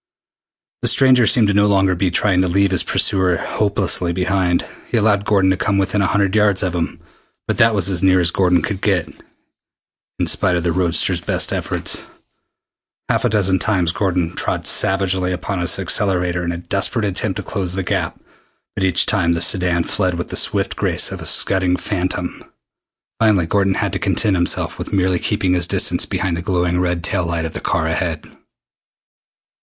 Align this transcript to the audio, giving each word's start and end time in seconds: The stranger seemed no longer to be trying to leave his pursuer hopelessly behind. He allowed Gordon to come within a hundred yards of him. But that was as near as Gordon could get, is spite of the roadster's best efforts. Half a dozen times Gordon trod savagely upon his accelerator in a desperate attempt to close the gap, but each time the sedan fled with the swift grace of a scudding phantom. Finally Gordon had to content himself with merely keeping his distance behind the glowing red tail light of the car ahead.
The 0.81 0.87
stranger 0.87 1.27
seemed 1.27 1.53
no 1.55 1.67
longer 1.67 1.91
to 1.91 1.95
be 1.95 2.09
trying 2.09 2.41
to 2.41 2.47
leave 2.47 2.71
his 2.71 2.81
pursuer 2.83 3.37
hopelessly 3.37 4.11
behind. 4.13 4.65
He 4.89 4.97
allowed 4.97 5.25
Gordon 5.25 5.51
to 5.51 5.57
come 5.57 5.77
within 5.77 6.01
a 6.01 6.07
hundred 6.07 6.35
yards 6.35 6.63
of 6.63 6.73
him. 6.73 6.99
But 7.47 7.59
that 7.59 7.75
was 7.75 7.87
as 7.87 8.01
near 8.01 8.19
as 8.19 8.31
Gordon 8.31 8.63
could 8.63 8.81
get, 8.81 9.09
is 10.17 10.31
spite 10.31 10.55
of 10.55 10.63
the 10.63 10.71
roadster's 10.71 11.21
best 11.21 11.53
efforts. 11.53 12.03
Half 13.09 13.25
a 13.25 13.29
dozen 13.29 13.59
times 13.59 13.91
Gordon 13.91 14.31
trod 14.35 14.65
savagely 14.65 15.31
upon 15.31 15.59
his 15.59 15.77
accelerator 15.77 16.43
in 16.43 16.51
a 16.51 16.57
desperate 16.57 17.05
attempt 17.05 17.37
to 17.37 17.43
close 17.43 17.73
the 17.73 17.83
gap, 17.83 18.19
but 18.73 18.83
each 18.83 19.05
time 19.05 19.33
the 19.33 19.39
sedan 19.41 19.83
fled 19.83 20.15
with 20.15 20.29
the 20.29 20.35
swift 20.35 20.75
grace 20.75 21.11
of 21.11 21.21
a 21.21 21.27
scudding 21.27 21.75
phantom. 21.75 22.43
Finally 23.19 23.45
Gordon 23.45 23.75
had 23.75 23.93
to 23.93 23.99
content 23.99 24.35
himself 24.35 24.79
with 24.79 24.91
merely 24.93 25.19
keeping 25.19 25.53
his 25.53 25.67
distance 25.67 26.07
behind 26.07 26.37
the 26.37 26.41
glowing 26.41 26.79
red 26.79 27.03
tail 27.03 27.27
light 27.27 27.45
of 27.45 27.53
the 27.53 27.61
car 27.61 27.85
ahead. 27.85 28.25